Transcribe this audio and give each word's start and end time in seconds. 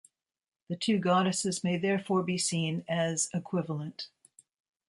The 0.67 0.75
two 0.75 0.97
goddesses 0.97 1.63
may 1.63 1.77
therefore 1.77 2.23
be 2.23 2.35
seen 2.39 2.83
as 2.89 3.29
equivalent. 3.35 4.07